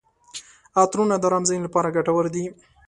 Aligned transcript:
عطرونه 0.81 1.15
د 1.19 1.23
ارام 1.29 1.43
ذهن 1.49 1.61
لپاره 1.63 1.93
ګټور 1.95 2.25
دي. 2.33 2.45